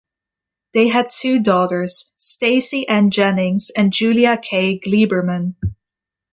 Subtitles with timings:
[0.73, 5.53] They had two daughters, Stacy Ann Jennings and Julia Kay Glieberman.